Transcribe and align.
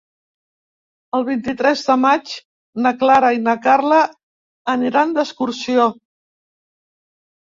El 1.17 1.23
vint-i-tres 1.25 1.81
de 1.89 1.97
maig 2.05 2.31
na 2.85 2.93
Clara 3.03 3.29
i 3.39 3.43
na 3.49 3.53
Carla 3.67 3.99
aniran 4.75 5.13
d'excursió. 5.19 5.85